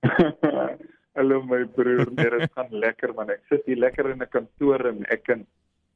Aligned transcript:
Hallo 1.19 1.43
my 1.43 1.65
broer, 1.65 2.07
nee, 2.15 2.31
dit 2.31 2.51
gaan 2.55 2.69
lekker 2.71 3.13
man. 3.15 3.31
Ek 3.35 3.41
sit 3.51 3.65
hier 3.67 3.77
lekker 3.83 4.07
in 4.13 4.23
'n 4.23 4.29
kantoor 4.31 4.85
en 4.87 5.05
ek 5.11 5.29
en 5.35 5.41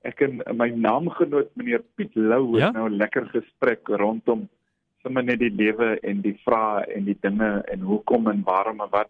ek 0.04 0.20
en 0.26 0.40
my 0.58 0.68
naamgenoot 0.74 1.52
meneer 1.54 1.84
Piet 1.96 2.10
Lou 2.16 2.56
het 2.56 2.60
Ja? 2.64 2.70
nou 2.72 2.88
'n 2.88 2.96
lekker 2.98 3.28
gesprek 3.30 3.86
rondom 3.88 4.48
sommer 5.02 5.22
net 5.22 5.38
die 5.38 5.50
lewe 5.50 5.98
en 6.02 6.20
die 6.22 6.34
vrae 6.44 6.82
en 6.96 7.04
die 7.04 7.16
dinge 7.22 7.62
en 7.70 7.80
hoekom 7.80 8.26
en 8.28 8.42
waarom 8.42 8.80
en 8.80 8.90
wat. 8.90 9.08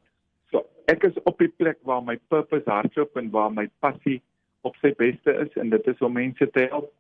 So 0.51 0.66
ek 0.87 1.05
is 1.05 1.16
op 1.24 1.38
die 1.38 1.48
plek 1.48 1.79
waar 1.84 2.02
my 2.02 2.19
purpose 2.29 2.69
hardloop 2.71 3.16
en 3.16 3.30
waar 3.30 3.51
my 3.51 3.69
passie 3.80 4.21
op 4.62 4.77
sy 4.80 4.93
beste 4.98 5.34
is 5.45 5.55
en 5.61 5.71
dit 5.71 5.87
is 5.87 6.01
om 6.01 6.12
mense 6.12 6.51
te 6.55 6.66
help 6.71 6.91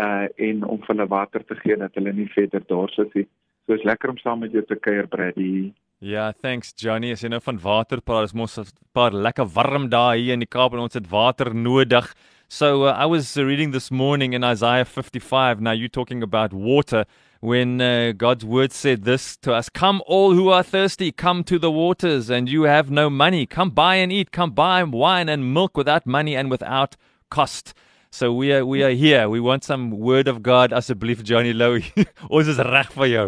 uh 0.00 0.26
en 0.48 0.64
om 0.64 0.80
vir 0.82 0.90
hulle 0.94 1.06
water 1.10 1.44
te 1.46 1.56
gee 1.62 1.76
dat 1.78 1.94
hulle 1.94 2.12
nie 2.12 2.28
verder 2.34 2.64
dors 2.66 2.98
is 2.98 3.12
nie. 3.14 3.26
So 3.66 3.76
is 3.78 3.86
lekker 3.86 4.10
om 4.10 4.18
saam 4.18 4.42
met 4.44 4.52
jou 4.52 4.64
te 4.66 4.76
kuier 4.76 5.06
Brady. 5.08 5.72
Ja, 6.04 6.32
thanks 6.32 6.74
Johnny. 6.76 7.12
As 7.12 7.22
jy 7.22 7.30
nou 7.32 7.40
van 7.40 7.60
water 7.62 8.02
praat, 8.02 8.28
is 8.28 8.34
mos 8.34 8.58
'n 8.58 8.66
paar 8.92 9.12
lekker 9.12 9.46
warm 9.54 9.88
dae 9.88 10.18
hier 10.18 10.34
in 10.34 10.40
die 10.40 10.50
Kaap 10.50 10.72
en 10.72 10.80
ons 10.80 10.94
het 10.94 11.08
water 11.08 11.54
nodig. 11.54 12.14
So 12.48 12.86
uh, 12.86 12.92
I 12.98 13.06
was 13.06 13.36
reading 13.36 13.72
this 13.72 13.90
morning 13.90 14.34
in 14.34 14.44
Isaiah 14.44 14.84
55. 14.84 15.60
Now 15.60 15.72
you 15.72 15.88
talking 15.88 16.22
about 16.22 16.52
water 16.52 17.04
when 17.44 17.78
uh, 17.78 18.12
God's 18.16 18.42
word 18.42 18.72
said 18.72 19.04
this 19.04 19.36
to 19.38 19.52
us, 19.52 19.68
come 19.68 20.02
all 20.06 20.32
who 20.32 20.48
are 20.48 20.62
thirsty, 20.62 21.12
come 21.12 21.44
to 21.44 21.58
the 21.58 21.70
waters 21.70 22.30
and 22.30 22.48
you 22.48 22.62
have 22.62 22.90
no 22.90 23.10
money, 23.10 23.44
come 23.44 23.68
buy 23.68 23.96
and 23.96 24.10
eat, 24.10 24.32
come 24.32 24.52
buy 24.52 24.82
wine 24.82 25.28
and 25.28 25.52
milk 25.52 25.76
without 25.76 26.06
money 26.06 26.34
and 26.34 26.50
without 26.50 26.96
cost. 27.30 27.74
So 28.10 28.32
we 28.32 28.50
are 28.54 28.64
we 28.64 28.82
are 28.82 28.92
here. 28.92 29.28
We 29.28 29.40
want 29.40 29.62
some 29.62 29.90
word 29.90 30.26
of 30.26 30.42
God 30.42 30.70
asseblief 30.70 31.22
Johnny 31.22 31.52
Lowe. 31.52 31.80
ons 32.30 32.48
is 32.48 32.58
reg 32.58 32.92
vir 32.96 33.10
jou. 33.12 33.26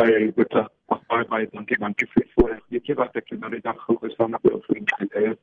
Hey, 0.00 0.32
goed. 0.32 0.56
Baie 1.12 1.28
baie 1.28 1.50
dankie, 1.52 1.76
dankie 1.82 2.08
vir 2.14 2.24
die 2.24 2.32
voorreg. 2.32 2.64
Weet 2.72 2.88
jy 2.88 2.96
wat 2.96 3.20
ek 3.20 3.28
nou 3.36 3.52
die 3.52 3.60
dag 3.60 3.76
gou 3.84 3.98
gestaan 4.06 4.38
het 4.38 4.48
oor 4.48 4.64
vriend 4.70 4.94
het? 5.02 5.36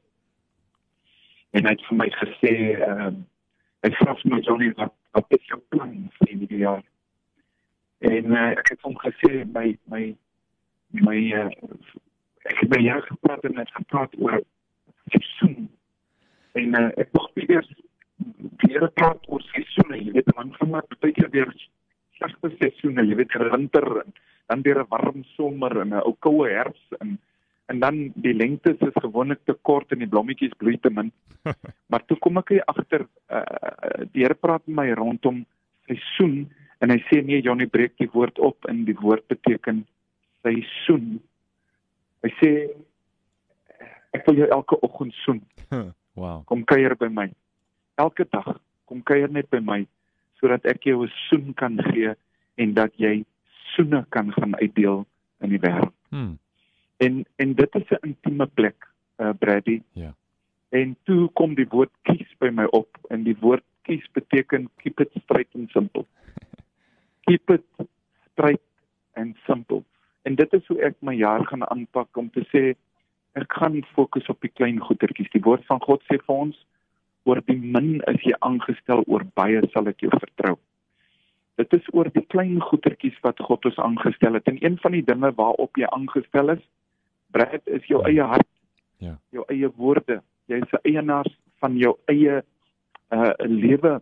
En 1.53 1.69
hy 1.69 1.75
het 1.75 1.85
vir 1.91 2.01
my 2.01 2.09
gesê, 2.17 2.55
ehm 2.79 3.05
um, 3.11 3.23
hy 3.85 3.93
vra 3.99 4.17
vir 4.23 4.33
my 4.33 4.41
Johnny 4.49 4.73
wat 4.81 4.95
wat 5.13 5.37
is 5.37 5.49
jou 5.53 5.61
plan 5.69 5.97
vir 6.17 6.33
die 6.47 6.63
jaar? 6.65 6.81
En 8.05 8.25
uh, 8.31 8.49
ek 8.53 8.73
het 8.73 8.81
hom 8.85 8.97
gesê 9.01 9.43
my 9.53 9.71
my 9.91 10.03
my 11.05 11.17
uh, 11.41 11.49
ek 12.45 12.59
het 12.61 12.69
by 12.69 12.81
jou 12.83 12.99
gepraat 13.07 13.47
en 13.49 13.57
het 13.57 13.71
gepraat 13.77 14.13
oor 14.21 14.41
seisoen. 15.13 15.69
En 16.59 16.77
uh, 16.79 16.89
ek 17.01 17.13
moes 17.17 17.31
weer 17.49 17.65
weer 18.65 18.85
praat 18.99 19.25
oor 19.27 19.43
seisoene. 19.51 19.99
Jy 20.03 20.13
weet 20.19 20.35
man 20.37 20.53
van 20.59 20.75
my 20.75 20.81
baie 20.99 21.15
keer 21.15 21.31
weer 21.33 21.49
sagte 22.19 22.51
seisoene, 22.59 23.03
jy 23.09 23.17
weet 23.19 23.33
winter 23.51 23.87
en 24.03 24.13
dan 24.47 24.61
weer 24.61 24.79
'n 24.79 24.89
warm 24.89 25.23
somer 25.35 25.81
en 25.81 25.89
'n 25.93 26.05
ou 26.05 26.15
koue 26.19 26.49
herfs 26.49 26.85
en 26.99 27.17
en 27.65 27.79
dan 27.79 28.11
die 28.15 28.33
lengte 28.33 28.75
is 28.79 29.01
gewoonlik 29.01 29.39
te 29.45 29.53
kort 29.61 29.91
en 29.91 29.99
die 29.99 30.07
blommetjies 30.07 30.53
bloei 30.57 30.77
te 30.77 30.89
min. 30.89 31.11
maar 31.89 32.05
toe 32.05 32.17
kom 32.17 32.37
ek 32.37 32.49
hier 32.49 32.65
agter 32.65 33.07
uh 33.29 34.05
deur 34.13 34.35
praat 34.35 34.67
met 34.67 34.75
my 34.75 34.93
rondom 34.93 35.45
seisoen 35.87 36.45
en 36.85 36.93
hy 36.93 37.01
sê 37.09 37.21
nee 37.25 37.41
Johnny 37.41 37.65
breek 37.65 37.95
die 37.97 38.09
woord 38.13 38.37
op 38.39 38.67
en 38.69 38.83
die 38.85 38.97
woord 38.99 39.25
beteken 39.31 39.81
seisoen. 40.45 41.17
Hy 42.21 42.31
sê 42.37 42.51
ek 44.13 44.27
wil 44.27 44.43
jou 44.43 44.49
elke 44.53 44.77
oggend 44.85 45.15
soen. 45.23 45.41
wow. 46.21 46.43
Kom 46.45 46.61
kuier 46.69 46.93
by 46.99 47.09
my. 47.09 47.27
Elke 47.97 48.27
dag 48.29 48.59
kom 48.85 49.01
kuier 49.01 49.31
net 49.33 49.49
by 49.49 49.63
my 49.65 49.81
sodat 50.37 50.67
ek 50.69 50.85
jou 50.85 51.01
'n 51.07 51.13
soen 51.27 51.53
kan 51.57 51.79
gee 51.89 52.13
en 52.61 52.73
dat 52.77 52.93
jy 53.01 53.25
soene 53.73 54.05
kan 54.09 54.29
gaan 54.37 54.53
uitdeel 54.61 55.05
in 55.41 55.49
die 55.49 55.59
wêreld. 55.59 55.93
Hmm. 56.13 56.37
En 56.97 57.25
en 57.41 57.53
dit 57.53 57.75
is 57.75 57.89
'n 57.89 58.13
intieme 58.13 58.45
plek, 58.45 58.87
uh 59.17 59.33
Brady. 59.33 59.81
Ja. 59.93 60.13
En 60.69 60.95
toe 61.03 61.29
kom 61.33 61.55
die 61.55 61.67
woord 61.69 61.91
kies 62.03 62.29
by 62.39 62.49
my 62.49 62.65
op 62.71 62.97
en 63.09 63.23
die 63.23 63.37
woord 63.39 63.63
kies 63.81 64.05
beteken 64.13 64.69
keep 64.77 64.99
it 64.99 65.11
straight 65.23 65.49
and 65.55 65.71
simple. 65.71 66.05
Keep 67.25 67.49
it 67.49 67.65
straight 68.31 68.61
and 69.13 69.35
simple. 69.47 69.83
En 70.25 70.35
dit 70.35 70.53
is 70.53 70.67
hoe 70.67 70.81
ek 70.81 70.95
my 70.99 71.13
jaar 71.13 71.45
gaan 71.47 71.65
aanpak 71.69 72.17
om 72.17 72.29
te 72.33 72.43
sê 72.51 72.63
ek 73.35 73.57
gaan 73.59 73.81
fokus 73.93 74.29
op 74.31 74.41
die 74.41 74.53
klein 74.53 74.79
goedertjies. 74.79 75.29
Die 75.33 75.43
woord 75.43 75.65
van 75.69 75.81
God 75.83 76.03
sê 76.07 76.17
vir 76.21 76.35
ons 76.35 76.57
oor 77.25 77.41
die 77.49 77.57
min 77.57 77.99
is 78.11 78.21
jy 78.23 78.35
aangestel, 78.45 79.03
oor 79.09 79.25
baie 79.37 79.61
sal 79.73 79.89
ek 79.89 80.05
jou 80.05 80.11
vertrou. 80.13 80.55
Dit 81.59 81.73
is 81.73 81.85
oor 81.95 82.09
die 82.13 82.25
klein 82.29 82.59
goedertjies 82.61 83.17
wat 83.25 83.39
God 83.47 83.65
ons 83.69 83.77
aangestel 83.81 84.37
het. 84.37 84.47
En 84.51 84.59
een 84.61 84.77
van 84.83 84.95
die 84.97 85.03
dinge 85.05 85.31
waarop 85.37 85.79
jy 85.79 85.89
aangestel 85.95 86.53
is, 86.55 86.63
Brad, 87.35 87.63
is 87.65 87.85
jou 87.89 88.01
eie 88.07 88.23
hart. 88.23 88.49
Ja. 89.03 89.15
Jou 89.35 89.45
eie 89.51 89.69
woorde. 89.77 90.21
Jy 90.51 90.61
is 90.61 90.73
'n 90.73 90.83
eienaar 90.83 91.27
van 91.59 91.77
jou 91.77 91.95
eie 92.05 92.43
uh 93.11 93.33
lewe. 93.39 94.01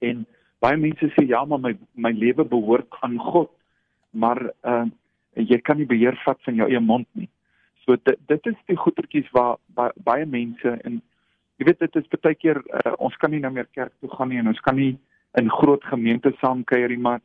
En 0.00 0.26
baie 0.62 0.78
mense 0.78 1.10
sê 1.16 1.26
ja, 1.28 1.44
maar 1.44 1.60
my 1.60 1.74
my 1.94 2.12
lewe 2.14 2.44
behoort 2.48 3.00
aan 3.02 3.18
God. 3.18 3.50
Maar 4.10 4.50
uh 4.62 4.86
jy 5.32 5.56
kan 5.64 5.78
nie 5.80 5.88
beheer 5.88 6.16
vat 6.26 6.36
van 6.44 6.58
jou 6.60 6.66
eie 6.68 6.80
mond 6.80 7.06
nie. 7.16 7.28
So 7.84 7.96
dit 7.96 8.18
dit 8.28 8.46
is 8.50 8.58
die 8.68 8.76
goedertjies 8.76 9.30
waar 9.32 9.56
ba, 9.74 9.90
baie 9.96 10.26
mense 10.28 10.74
en 10.84 11.00
jy 11.56 11.68
weet 11.70 11.80
dit 11.80 11.96
is 11.96 12.10
baie 12.12 12.36
keer 12.36 12.60
uh, 12.60 12.92
ons 12.98 13.16
kan 13.16 13.32
nie 13.32 13.40
nou 13.40 13.52
meer 13.54 13.68
kerk 13.72 13.94
toe 14.00 14.10
gaan 14.12 14.28
nie 14.28 14.42
en 14.42 14.50
ons 14.52 14.60
kan 14.66 14.76
nie 14.76 14.98
in 15.40 15.48
groot 15.48 15.84
gemeentes 15.88 16.36
saamkuier 16.42 16.92
nie, 16.92 17.00
maar 17.00 17.22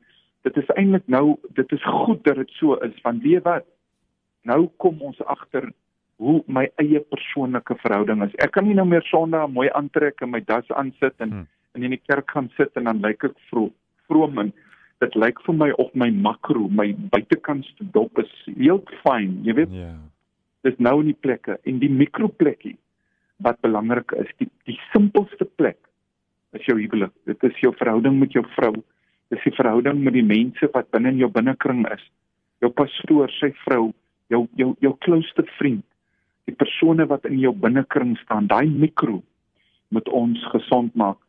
dit 0.47 0.57
is 0.61 0.71
eintlik 0.79 1.03
nou 1.11 1.35
dit 1.59 1.75
is 1.75 1.83
goed 1.83 2.23
dat 2.23 2.39
dit 2.39 2.55
so 2.55 2.79
is 2.87 2.95
want 3.03 3.23
weet 3.27 3.43
wat 3.43 3.67
nou 4.47 4.69
kom 4.79 5.01
ons 5.03 5.19
agter 5.27 5.67
hoe 6.17 6.39
my 6.47 6.63
eie 6.81 6.99
persoonlike 7.11 7.75
verhouding 7.83 8.23
is. 8.25 8.33
Ek 8.41 8.55
kan 8.55 8.65
nie 8.65 8.77
nou 8.77 8.87
meer 8.87 9.03
Sondag 9.11 9.51
mooi 9.53 9.67
aantrek 9.75 10.23
en 10.23 10.31
my 10.31 10.41
das 10.47 10.69
aansit 10.71 11.13
en, 11.19 11.33
Hmm. 11.33 11.47
En 11.77 11.85
in 11.85 11.93
die 11.93 12.01
kerk 12.09 12.31
gaan 12.33 12.49
sit 12.57 12.73
en 12.79 12.89
dan 12.89 13.03
lyk 13.05 13.27
ek 13.29 13.37
vroom, 13.51 13.71
vroom 14.09 14.41
en 14.41 14.51
dit 15.03 15.15
lyk 15.15 15.39
vir 15.45 15.55
my 15.55 15.69
of 15.77 15.93
my 15.93 16.09
makro, 16.09 16.65
my 16.73 16.89
buitekantste 17.13 17.85
dop 17.93 18.17
is 18.21 18.31
heel 18.49 18.81
fyn, 19.03 19.37
jy 19.45 19.59
weet. 19.61 19.73
Ja. 19.85 19.95
dis 20.65 20.79
nou 20.83 20.97
in 20.99 21.11
die 21.11 21.21
plekke 21.23 21.55
en 21.69 21.77
die 21.79 21.91
mikroplekkie 21.93 22.75
wat 23.45 23.59
belangrik 23.63 24.11
is 24.19 24.31
die 24.41 24.49
die 24.67 24.75
simpelste 24.91 25.45
plek 25.59 25.77
is 26.57 26.65
jou 26.67 26.75
huwelik. 26.79 27.13
Dit 27.29 27.43
is 27.45 27.59
jou 27.61 27.71
verhouding 27.77 28.17
met 28.19 28.33
jou 28.35 28.43
vrou 28.55 28.73
dis 29.31 29.43
die 29.45 29.53
verhouding 29.55 30.01
met 30.03 30.15
die 30.15 30.25
mense 30.25 30.67
wat 30.73 30.89
binne 30.95 31.13
in 31.13 31.21
jou 31.21 31.29
binnekring 31.31 31.85
is. 31.93 32.03
Jou 32.63 32.71
pastoor 32.73 33.31
sy 33.37 33.53
vrou 33.65 33.91
jou 34.33 34.43
jou 34.59 34.73
jou 34.83 34.93
closeste 35.05 35.45
vriend 35.59 35.85
die 36.47 36.55
persone 36.55 37.05
wat 37.11 37.25
in 37.27 37.39
jou 37.43 37.53
binnekring 37.53 38.15
staan 38.23 38.47
daai 38.51 38.67
mikro 38.67 39.21
moet 39.95 40.09
ons 40.15 40.43
gesond 40.51 40.95
maak 40.95 41.19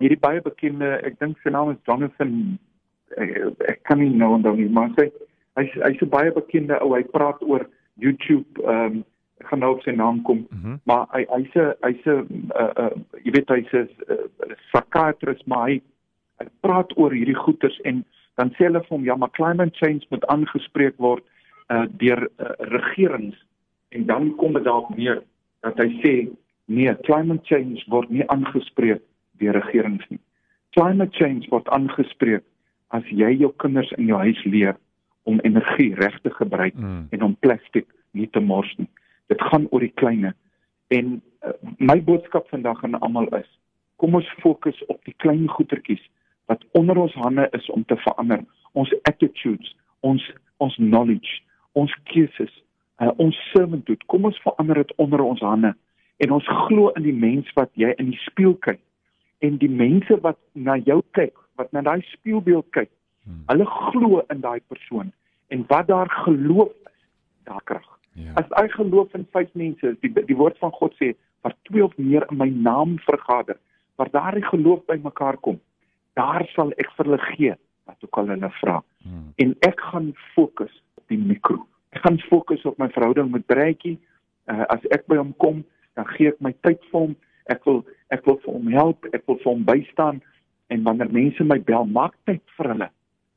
hierdie 0.00 0.20
baie 0.20 0.40
bekende 0.40 0.98
ek 1.06 1.18
dink 1.20 1.38
sy 1.42 1.50
naam 1.50 1.70
is 1.74 1.80
Jonathan 1.88 2.58
ek, 3.16 3.30
ek 3.68 3.82
kan 3.88 3.98
nie 3.98 4.10
nou 4.10 4.34
onthou 4.36 4.54
nie 4.56 4.68
maar 4.68 4.90
sy 4.98 5.08
hy's 5.58 5.72
hy's 5.82 6.02
'n 6.02 6.10
baie 6.10 6.32
bekende 6.32 6.80
ou 6.82 6.94
hy 6.94 7.02
praat 7.14 7.42
oor 7.42 7.66
YouTube 7.96 8.46
ehm 8.64 8.98
um, 8.98 9.04
gaan 9.46 9.60
nou 9.62 9.72
op 9.76 9.82
sy 9.82 9.92
naam 9.94 10.22
kom 10.26 10.46
Mhm. 10.50 10.78
maar 10.84 11.06
hy 11.14 11.24
hy's 11.30 11.54
'n 11.54 11.74
hy's 11.86 12.06
'n 12.06 12.50
uh, 12.54 12.72
uh, 12.82 12.94
jy 13.24 13.30
weet 13.32 13.48
hy's 13.48 13.72
'n 13.72 13.88
uh, 14.10 14.54
psychiatrist 14.70 15.46
maar 15.46 15.68
hy 15.68 15.80
hy 16.40 16.46
praat 16.60 16.90
oor 16.98 17.12
hierdie 17.12 17.38
goeters 17.44 17.78
en 17.84 18.04
dan 18.36 18.50
sê 18.54 18.66
hulle 18.66 18.80
vir 18.80 18.94
hom 18.96 19.04
ja 19.04 19.16
maar 19.16 19.30
climate 19.30 19.74
change 19.78 20.06
moet 20.10 20.26
aangespreek 20.26 20.94
word 20.98 21.24
uh, 21.70 21.86
deur 22.02 22.28
uh, 22.38 22.54
regerings 22.74 23.36
en 23.90 24.06
dan 24.06 24.34
kom 24.36 24.52
dit 24.52 24.64
dalk 24.64 24.90
neer 24.96 25.22
dat 25.62 25.78
hy 25.78 25.88
sê 26.02 26.14
nee 26.66 26.94
climate 27.08 27.42
change 27.46 27.82
word 27.88 28.10
nie 28.10 28.26
aangespreek 28.28 29.02
deur 29.38 29.56
regerings 29.58 30.04
nie 30.08 30.20
climate 30.78 31.10
change 31.18 31.48
word 31.50 31.68
aangespreek 31.74 32.44
as 32.94 33.06
jy 33.20 33.32
jou 33.42 33.50
kinders 33.62 33.90
in 33.98 34.08
jou 34.10 34.18
huis 34.22 34.40
leer 34.44 34.76
om 35.28 35.40
energie 35.44 35.94
reg 35.98 36.16
te 36.24 36.30
gebruik 36.30 36.74
Mm. 36.74 37.06
en 37.10 37.22
om 37.22 37.36
plastiek 37.44 37.86
nie 38.12 38.28
te 38.28 38.40
mors 38.40 38.74
nie. 38.76 38.88
Dit 39.28 39.42
gaan 39.42 39.66
oor 39.70 39.80
die 39.80 39.92
kleine. 39.94 40.34
En 40.88 41.20
uh, 41.44 41.52
my 41.78 42.00
boodskap 42.02 42.48
vandag 42.48 42.84
aan 42.84 43.00
almal 43.00 43.28
is: 43.36 43.50
kom 43.96 44.14
ons 44.14 44.30
fokus 44.40 44.84
op 44.86 45.04
die 45.04 45.14
klein 45.16 45.48
goedertjies 45.48 46.04
wat 46.46 46.64
onder 46.72 46.96
ons 46.96 47.14
hande 47.14 47.48
is 47.52 47.70
om 47.70 47.84
te 47.84 47.96
verander. 47.96 48.44
Ons 48.72 48.94
attitudes, 49.02 49.76
ons 50.00 50.32
ons 50.56 50.74
knowledge, 50.76 51.42
ons 51.72 51.92
keuses, 52.04 52.64
uh, 52.98 53.10
ons 53.16 53.36
servanthood. 53.52 54.06
Kom 54.06 54.24
ons 54.24 54.40
verander 54.42 54.74
dit 54.74 54.94
onder 54.96 55.20
ons 55.20 55.40
hande 55.40 55.74
en 56.16 56.30
ons 56.32 56.46
glo 56.66 56.88
in 56.96 57.02
die 57.02 57.14
mens 57.14 57.52
wat 57.54 57.70
jy 57.74 57.92
in 57.98 58.10
die 58.10 58.22
spieël 58.24 58.56
kyk 58.58 58.80
en 59.44 59.58
die 59.58 59.70
mense 59.70 60.18
wat 60.24 60.38
na 60.52 60.76
jou 60.76 61.00
kyk, 61.16 61.36
wat 61.60 61.72
na 61.72 61.82
daai 61.86 62.00
spieelbeeld 62.12 62.66
kyk. 62.76 62.90
Hmm. 63.24 63.44
Hulle 63.50 63.66
glo 63.66 64.22
in 64.32 64.42
daai 64.44 64.60
persoon 64.66 65.12
en 65.48 65.64
wat 65.68 65.86
daar 65.88 66.10
geloof 66.24 66.72
is, 66.90 66.98
daar 67.48 67.62
krag. 67.64 67.86
Ja. 68.18 68.34
As 68.40 68.50
hy 68.56 68.66
geloof 68.74 69.14
in 69.16 69.26
vyf 69.32 69.48
mense, 69.54 69.94
die 70.02 70.12
die 70.12 70.36
woord 70.36 70.58
van 70.58 70.74
God 70.76 70.96
sê, 71.00 71.14
waar 71.46 71.54
twee 71.70 71.84
of 71.84 71.94
meer 71.96 72.26
in 72.30 72.40
my 72.40 72.48
naam 72.50 72.98
vergader, 73.06 73.56
waar 73.96 74.10
daardie 74.12 74.44
geloof 74.44 74.84
bymekaar 74.90 75.38
kom, 75.46 75.60
daar 76.18 76.44
sal 76.54 76.72
ek 76.82 76.90
vir 76.96 77.06
hulle 77.06 77.22
gee 77.30 77.54
wat 77.88 78.04
ook 78.04 78.18
al 78.20 78.34
hulle 78.34 78.50
vra. 78.58 78.82
Hmm. 79.06 79.30
En 79.40 79.54
ek 79.66 79.80
gaan 79.90 80.12
fokus 80.34 80.74
op 81.00 81.04
die 81.12 81.20
mikro. 81.20 81.62
Ek 81.96 82.02
gaan 82.04 82.18
fokus 82.28 82.64
op 82.68 82.76
my 82.78 82.90
verhouding 82.92 83.30
met 83.32 83.46
Breitjie. 83.48 83.96
Uh, 84.48 84.64
as 84.72 84.84
ek 84.92 85.06
by 85.08 85.16
hom 85.20 85.32
kom, 85.40 85.62
dan 85.96 86.08
gee 86.16 86.32
ek 86.32 86.42
my 86.44 86.52
tyd 86.66 86.82
vir 86.90 87.06
hom. 87.06 87.14
Ek 87.52 87.64
wil 87.68 87.82
ek 88.14 88.24
wil 88.28 88.38
vir 88.44 88.54
hom 88.54 88.68
help, 88.72 89.08
ek 89.12 89.24
wil 89.28 89.38
vir 89.42 89.50
hom 89.52 89.64
bystaan 89.68 90.20
en 90.72 90.84
wanneer 90.84 91.10
mense 91.12 91.44
my 91.44 91.58
bel, 91.64 91.88
maak 91.88 92.14
tyd 92.28 92.42
vir 92.56 92.72
hulle. 92.72 92.90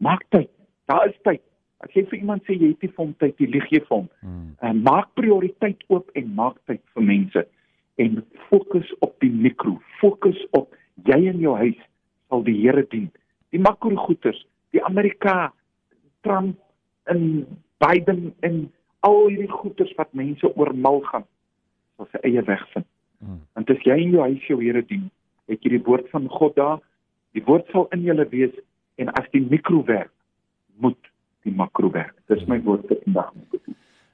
Maak 0.03 0.25
tyd. 0.35 0.51
Daar 0.91 1.07
is 1.07 1.17
tyd. 1.27 1.43
As 1.81 1.93
jy 1.95 2.03
vir 2.09 2.19
iemand 2.19 2.45
sê 2.45 2.57
jy 2.57 2.73
het 2.73 2.83
nie 2.83 2.91
vir 2.91 3.03
hom 3.03 3.13
tyd, 3.23 3.39
jy 3.39 3.47
lieg 3.55 3.71
jy 3.71 3.81
vir 3.87 3.95
hom. 3.95 4.09
Hmm. 4.21 4.51
En 4.61 4.81
uh, 4.81 4.83
maak 4.89 5.09
prioriteit 5.17 5.81
oop 5.89 6.11
en 6.19 6.35
maak 6.37 6.59
tyd 6.69 6.83
vir 6.95 7.07
mense 7.07 7.45
en 8.01 8.21
fokus 8.49 8.91
op 9.05 9.15
die 9.23 9.31
mikro. 9.31 9.77
Fokus 10.01 10.37
op 10.57 10.75
jy 11.07 11.17
in 11.31 11.41
jou 11.43 11.55
huis 11.59 11.79
sal 12.29 12.45
die 12.47 12.57
Here 12.59 12.83
dien. 12.91 13.09
Die 13.51 13.59
makrogoeters, 13.59 14.39
die 14.75 14.83
Amerika, 14.87 15.51
Trump 16.25 16.59
en 17.11 17.45
Biden 17.81 18.31
en 18.45 18.63
al 19.07 19.27
hierdie 19.27 19.51
goeters 19.51 19.91
wat 19.97 20.13
mense 20.17 20.47
oormal 20.55 21.01
gaan, 21.09 21.25
sal 21.97 22.09
sy 22.13 22.21
eie 22.29 22.43
weg 22.47 22.63
vind. 22.75 22.87
Hmm. 23.21 23.41
Want 23.55 23.69
as 23.69 23.85
jy 23.85 23.97
in 24.03 24.15
jou 24.15 24.25
huis 24.25 24.47
jou 24.49 24.59
Here 24.61 24.81
dien, 24.81 25.09
het 25.51 25.61
jy 25.63 25.77
die 25.77 25.85
woord 25.85 26.09
van 26.13 26.27
God 26.29 26.57
daar. 26.57 26.81
Die 27.37 27.43
woord 27.47 27.69
sal 27.71 27.87
in 27.95 28.03
julle 28.07 28.25
wees 28.33 28.53
en 28.99 29.13
as 29.15 29.29
die 29.31 29.43
mikro 29.45 29.85
werk, 29.87 30.11
moet 30.81 30.99
die 31.45 31.53
makro 31.55 31.91
werk. 31.93 32.15
Dis 32.29 32.43
my 32.49 32.59
woord 32.65 32.87
vir 32.89 32.99
vandag. 33.05 33.31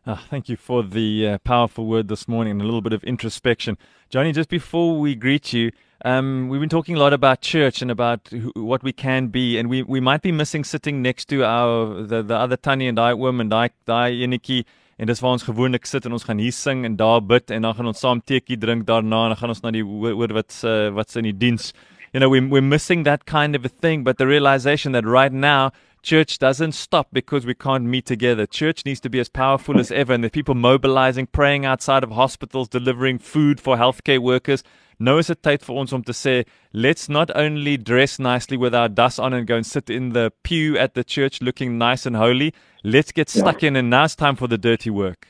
Oh, 0.08 0.24
thank 0.30 0.48
you 0.48 0.56
for 0.56 0.84
the 0.84 1.28
uh, 1.28 1.38
powerful 1.40 1.86
word 1.86 2.08
this 2.08 2.30
morning 2.30 2.52
and 2.52 2.62
a 2.62 2.64
little 2.64 2.82
bit 2.82 2.94
of 2.94 3.04
introspection. 3.04 3.78
Johnny, 4.10 4.32
just 4.32 4.48
before 4.48 4.98
we 4.98 5.16
greet 5.16 5.52
you, 5.52 5.72
um, 6.06 6.48
we've 6.48 6.62
been 6.62 6.70
talking 6.70 6.96
a 6.96 7.00
lot 7.00 7.12
about 7.12 7.42
church 7.42 7.82
and 7.82 7.92
about 7.92 8.26
who, 8.30 8.54
what 8.56 8.84
we 8.84 8.94
can 8.94 9.28
be, 9.28 9.58
and 9.58 9.70
we, 9.70 9.84
we 9.84 10.00
might 10.00 10.22
be 10.22 10.32
missing 10.32 10.64
sitting 10.64 11.02
next 11.02 11.26
to 11.26 11.44
our 11.44 12.04
the, 12.04 12.24
the 12.24 12.36
other 12.36 12.56
Tannie 12.56 12.88
and 12.88 12.98
I 12.98 13.14
woman, 13.16 13.50
daai 13.50 13.72
daai 13.86 14.22
enetjie 14.22 14.64
en 14.98 15.08
dis 15.08 15.20
waar 15.22 15.38
ons 15.38 15.46
gewoonlik 15.46 15.86
sit 15.86 16.06
en 16.06 16.16
ons 16.18 16.24
gaan 16.26 16.40
hier 16.42 16.54
sing 16.56 16.86
en 16.86 16.96
daar 16.98 17.22
bid 17.22 17.52
en 17.54 17.62
dan 17.62 17.76
gaan 17.78 17.90
ons 17.92 18.00
saam 18.02 18.22
teekie 18.22 18.58
drink 18.58 18.88
daarna 18.88 19.28
en 19.28 19.36
dan 19.36 19.42
gaan 19.42 19.54
ons 19.54 19.62
na 19.64 19.72
die 19.72 19.84
wat 19.86 20.62
uh, 20.66 21.20
in 21.22 21.30
die 21.30 21.38
diens. 21.38 21.74
You 22.14 22.20
know, 22.20 22.30
we 22.30 22.40
we're 22.42 22.62
missing 22.62 23.04
that 23.04 23.26
kind 23.26 23.56
of 23.56 23.66
a 23.66 23.70
thing, 23.70 24.04
but 24.04 24.18
the 24.18 24.26
realization 24.26 24.94
that 24.94 25.06
right 25.06 25.34
now 25.34 25.72
church 26.02 26.40
doesn't 26.40 26.72
stop 26.72 27.08
because 27.12 27.46
we 27.46 27.54
can't 27.54 27.84
meet 27.84 28.06
together. 28.06 28.46
Church 28.46 28.86
needs 28.86 29.02
to 29.02 29.10
be 29.10 29.20
as 29.20 29.30
powerful 29.30 29.80
as 29.80 29.92
ever, 29.92 30.14
and 30.14 30.24
the 30.24 30.30
people 30.30 30.56
mobilizing, 30.56 31.28
praying 31.28 31.66
outside 31.66 32.04
of 32.04 32.12
hospitals, 32.12 32.70
delivering 32.70 33.20
food 33.20 33.60
for 33.60 33.76
healthcare 33.76 34.20
workers. 34.20 34.64
Nou 35.00 35.20
is 35.22 35.28
dit 35.30 35.42
tyd 35.46 35.64
vir 35.66 35.76
ons 35.78 35.94
om 35.94 36.02
te 36.04 36.14
sê, 36.14 36.44
let's 36.74 37.10
not 37.10 37.32
only 37.38 37.78
dress 37.78 38.18
nicely 38.20 38.58
with 38.58 38.74
our 38.74 38.90
dust 38.90 39.20
on 39.20 39.34
and 39.34 39.48
go 39.48 39.56
and 39.56 39.66
sit 39.66 39.90
in 39.90 40.14
the 40.14 40.32
pew 40.44 40.78
at 40.78 40.96
the 40.96 41.04
church 41.04 41.42
looking 41.42 41.78
nice 41.78 42.06
and 42.06 42.18
holy. 42.18 42.54
Let's 42.84 43.12
get 43.12 43.30
stuck 43.30 43.62
yeah. 43.62 43.70
in 43.70 43.76
and 43.76 43.90
now 43.90 44.06
it's 44.06 44.16
time 44.16 44.36
for 44.36 44.48
the 44.48 44.58
dirty 44.58 44.90
work. 44.90 45.28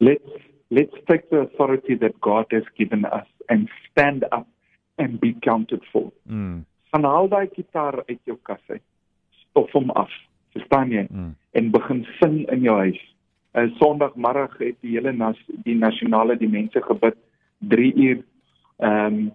Let's 0.00 0.26
let's 0.70 0.94
take 1.08 1.30
the 1.30 1.46
authority 1.46 1.94
that 1.94 2.20
God 2.20 2.46
has 2.50 2.64
given 2.76 3.04
us 3.04 3.26
and 3.48 3.68
stand 3.90 4.24
up 4.32 4.46
and 4.98 5.20
be 5.20 5.34
counted 5.44 5.82
for. 5.92 6.10
Mm. 6.28 6.64
Van 6.90 7.04
al 7.04 7.28
daai 7.28 7.46
gitaar 7.54 8.02
uit 8.08 8.20
jou 8.24 8.38
kas 8.42 8.62
uit 8.68 8.82
stof 9.44 9.70
hom 9.72 9.90
af. 9.90 10.10
Verstaan 10.56 10.90
jy? 10.90 11.06
Mm. 11.10 11.36
En 11.52 11.70
begin 11.70 12.06
sing 12.18 12.42
in 12.50 12.66
jou 12.66 12.76
huis. 12.78 13.02
uh, 13.56 13.70
Sondagmiddag 13.78 14.58
het 14.58 14.76
die 14.84 14.96
hele 14.96 15.12
nas, 15.12 15.38
die 15.64 15.76
nasionale 15.78 16.36
die 16.40 16.50
mense 16.50 16.82
gebid 16.82 17.16
3 17.72 17.92
uur. 17.94 18.24
Ehm 18.78 19.18
um, 19.18 19.34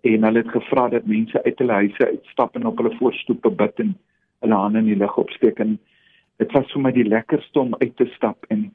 en 0.00 0.22
hulle 0.22 0.38
het 0.38 0.50
gevra 0.54 0.88
dat 0.88 1.06
mense 1.06 1.42
uit 1.42 1.58
hulle 1.58 1.72
huise 1.72 2.06
uitstap 2.06 2.54
en 2.56 2.66
op 2.66 2.76
hulle 2.78 2.96
voorstoepe 2.96 3.50
bid 3.50 3.80
en 3.82 3.96
hulle 4.40 4.54
hande 4.54 4.78
in 4.78 4.84
die 4.84 4.96
lug 4.96 5.16
opsteek 5.16 5.58
en 5.58 5.78
dit 6.38 6.52
was 6.54 6.70
vir 6.72 6.84
my 6.84 6.92
die 6.94 7.08
lekkerste 7.08 7.60
om 7.60 7.74
uit 7.80 7.96
te 7.96 8.06
stap 8.14 8.46
en 8.48 8.70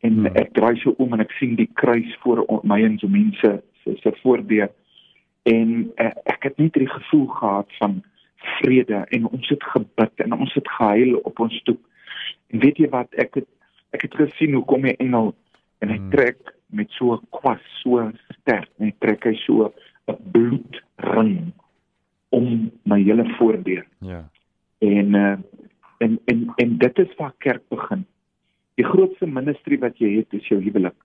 en 0.00 0.14
mm. 0.20 0.32
ek 0.40 0.54
draai 0.56 0.80
so 0.80 0.94
om 0.98 1.12
en 1.12 1.20
ek 1.20 1.34
sien 1.36 1.52
die 1.60 1.68
kruis 1.78 2.16
voor 2.24 2.40
my 2.64 2.80
en 2.82 2.96
so 2.98 3.12
mense 3.12 3.52
se 3.82 3.96
se 4.00 4.14
voordeur 4.22 4.72
en 5.42 5.92
uh, 6.00 6.10
ek 6.24 6.48
het 6.48 6.58
net 6.58 6.72
die 6.78 6.88
gevoel 6.88 7.26
gehad 7.26 7.76
van 7.78 8.00
vrede 8.42 9.04
en 9.08 9.28
ons 9.28 9.48
het 9.48 9.62
gebid 9.74 10.24
en 10.24 10.32
ons 10.32 10.54
het 10.54 10.68
gehuil 10.68 11.16
op 11.16 11.38
ons 11.40 11.54
stoep. 11.62 11.80
En 12.50 12.58
weet 12.58 12.78
jy 12.82 12.88
wat 12.90 13.14
ek 13.14 13.42
het 13.42 13.48
ek 13.92 14.06
het 14.06 14.14
gesien 14.16 14.54
hoe 14.56 14.64
kom 14.64 14.86
'n 14.86 14.96
engel 15.04 15.34
en 15.82 15.90
hy 15.90 15.98
hmm. 15.98 16.10
trek 16.14 16.54
met 16.72 16.90
so 16.96 17.16
'n 17.16 17.26
kwas 17.34 17.62
so 17.82 18.10
sterk 18.38 18.70
hy 18.78 18.92
trek 19.04 19.26
hy 19.28 19.34
so 19.44 19.72
'n 20.08 20.16
bloedring 20.34 21.52
om 22.32 22.70
my 22.88 23.00
hele 23.02 23.26
voordeur. 23.36 23.84
Ja. 24.00 24.24
En 24.78 25.14
uh, 25.14 25.36
en 25.98 26.18
en 26.24 26.52
en 26.56 26.78
dit 26.78 26.98
is 26.98 27.14
waar 27.18 27.34
kerk 27.38 27.62
begin. 27.68 28.06
Die 28.74 28.84
grootste 28.84 29.26
ministerie 29.26 29.78
wat 29.78 29.98
jy 30.00 30.16
het 30.16 30.32
is 30.32 30.48
jou 30.48 30.60
huwelik. 30.62 30.96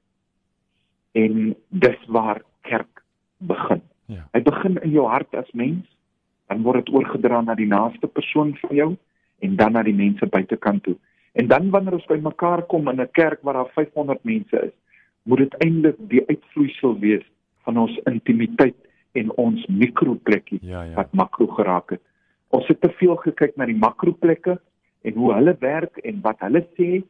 En 1.12 1.56
dis 1.70 2.00
waar 2.08 2.42
kerk 2.62 3.04
begin. 3.38 3.82
Ja. 4.06 4.24
Hy 4.32 4.42
begin 4.42 4.80
in 4.82 4.92
jou 4.96 5.08
hart 5.08 5.36
as 5.36 5.52
mens 5.52 5.86
dan 6.48 6.64
word 6.64 6.86
dit 6.86 6.96
oorgedra 6.96 7.42
na 7.44 7.56
die 7.60 7.68
naaste 7.68 8.08
persoon 8.08 8.56
van 8.62 8.76
jou 8.76 8.90
en 9.44 9.56
dan 9.60 9.76
na 9.76 9.84
die 9.84 9.96
mense 9.96 10.26
buitekant 10.32 10.84
toe. 10.84 10.96
En 11.38 11.48
dan 11.48 11.70
wanneer 11.70 11.94
ons 11.94 12.10
bymekaar 12.10 12.64
kom 12.66 12.90
in 12.90 13.02
'n 13.02 13.12
kerk 13.12 13.42
waar 13.42 13.54
daar 13.54 13.72
500 13.74 14.24
mense 14.24 14.58
is, 14.68 14.76
moet 15.24 15.38
dit 15.38 15.54
eintlik 15.64 15.96
die 15.98 16.24
uitvloeisel 16.28 17.00
wees 17.00 17.26
van 17.64 17.78
ons 17.78 18.00
intimiteit 18.04 18.76
en 19.12 19.32
ons 19.36 19.66
mikroplekkie 19.66 20.60
ja, 20.62 20.84
ja. 20.84 20.94
wat 20.94 21.14
makro 21.14 21.48
geraak 21.48 21.90
het. 21.90 22.02
Ons 22.48 22.68
het 22.68 22.82
te 22.82 22.90
veel 22.90 23.16
gekyk 23.16 23.56
na 23.56 23.66
die 23.66 23.78
makroplekke 23.78 24.58
en 25.02 25.14
hoe 25.14 25.34
hulle 25.34 25.56
werk 25.60 25.98
en 25.98 26.22
wat 26.22 26.40
hulle 26.40 26.64
sê 26.80 27.04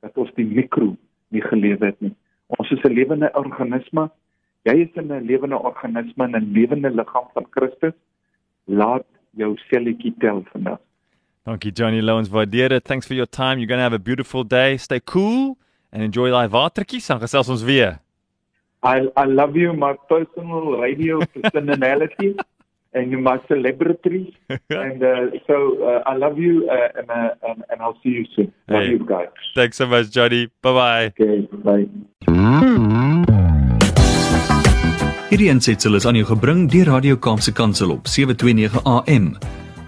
dat 0.00 0.16
ons 0.16 0.32
die 0.34 0.46
mikro 0.46 0.96
nie 1.28 1.44
geleef 1.44 1.84
het 1.84 2.00
nie. 2.00 2.14
Ons 2.58 2.70
is 2.70 2.82
'n 2.82 2.92
lewende 2.92 3.30
organisme. 3.34 4.10
Jy 4.64 4.76
is 4.86 4.96
'n 4.96 5.26
lewende 5.26 5.58
organisme 5.58 6.24
in 6.24 6.36
'n 6.36 6.52
lewende 6.52 6.90
liggaam 6.90 7.28
van 7.34 7.46
Christus 7.50 7.94
laat 8.64 9.06
jou 9.30 9.56
selletjie 9.56 10.14
tel 10.18 10.42
vandag. 10.52 10.80
Dankie 11.44 11.72
Johnny 11.72 12.00
Loans 12.00 12.28
waardeer 12.28 12.68
dit. 12.68 12.84
Thanks 12.84 13.06
for 13.06 13.14
your 13.14 13.28
time. 13.28 13.58
You're 13.58 13.68
going 13.68 13.78
to 13.78 13.84
have 13.84 13.94
a 13.94 14.02
beautiful 14.02 14.44
day. 14.44 14.76
Stay 14.76 15.00
cool 15.04 15.56
and 15.92 16.02
enjoy 16.02 16.30
daai 16.30 16.48
watertjies. 16.48 17.06
Dan 17.06 17.20
gesels 17.20 17.48
ons 17.48 17.64
weer. 17.64 17.98
I 18.82 19.08
I 19.16 19.24
love 19.26 19.56
you 19.56 19.72
my 19.72 19.94
personal 20.08 20.78
radio 20.78 21.18
personality 21.42 22.36
and 22.94 23.10
you 23.10 23.18
my 23.18 23.38
celebrity 23.48 24.36
and 24.70 25.02
uh, 25.02 25.30
so 25.46 25.82
uh, 25.82 26.02
I 26.06 26.14
love 26.14 26.38
you 26.38 26.68
uh, 26.70 26.98
and, 26.98 27.10
uh, 27.10 27.48
and 27.48 27.64
and 27.70 27.82
I'll 27.82 27.98
see 28.02 28.10
you 28.10 28.26
soon. 28.36 28.52
Love 28.68 28.82
hey, 28.82 28.90
you 28.90 29.04
guys. 29.04 29.28
Thanks 29.54 29.76
so 29.76 29.86
much 29.86 30.10
Johnny. 30.10 30.48
Bye-bye. 30.62 31.06
Okay, 31.18 31.48
bye. 31.64 31.88
Hierdie 35.28 35.50
ensitsel 35.52 35.98
is 35.98 36.06
aan 36.08 36.16
jou 36.16 36.24
gebring 36.30 36.70
deur 36.72 36.88
Radio 36.88 37.16
Kaapse 37.20 37.52
Kansel 37.52 37.90
op 37.92 38.06
729 38.08 38.80
AM. 38.84 39.34